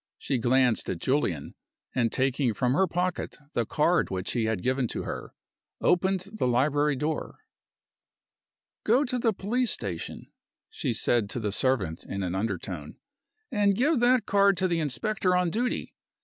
[0.17, 1.53] She glanced at Julian,
[1.93, 5.35] and taking from her pocket the card which he had given to her,
[5.79, 7.41] opened the library door.
[8.83, 10.31] "Go to the police station,"
[10.71, 12.95] she said to the servant in an undertone,
[13.51, 15.93] "and give that card to the inspector on duty.